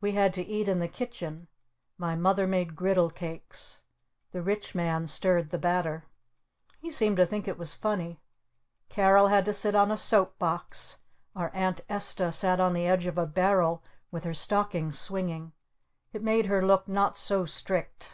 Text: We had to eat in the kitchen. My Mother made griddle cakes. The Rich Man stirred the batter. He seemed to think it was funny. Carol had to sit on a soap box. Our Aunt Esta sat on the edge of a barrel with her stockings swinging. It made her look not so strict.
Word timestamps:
We 0.00 0.12
had 0.12 0.32
to 0.34 0.42
eat 0.46 0.68
in 0.68 0.78
the 0.78 0.86
kitchen. 0.86 1.48
My 1.98 2.14
Mother 2.14 2.46
made 2.46 2.76
griddle 2.76 3.10
cakes. 3.10 3.80
The 4.30 4.40
Rich 4.40 4.72
Man 4.76 5.08
stirred 5.08 5.50
the 5.50 5.58
batter. 5.58 6.04
He 6.78 6.92
seemed 6.92 7.16
to 7.16 7.26
think 7.26 7.48
it 7.48 7.58
was 7.58 7.74
funny. 7.74 8.20
Carol 8.88 9.26
had 9.26 9.44
to 9.46 9.52
sit 9.52 9.74
on 9.74 9.90
a 9.90 9.96
soap 9.96 10.38
box. 10.38 10.98
Our 11.34 11.50
Aunt 11.54 11.80
Esta 11.88 12.30
sat 12.30 12.60
on 12.60 12.72
the 12.72 12.86
edge 12.86 13.06
of 13.06 13.18
a 13.18 13.26
barrel 13.26 13.82
with 14.12 14.22
her 14.22 14.32
stockings 14.32 14.96
swinging. 14.96 15.50
It 16.12 16.22
made 16.22 16.46
her 16.46 16.64
look 16.64 16.86
not 16.86 17.18
so 17.18 17.44
strict. 17.44 18.12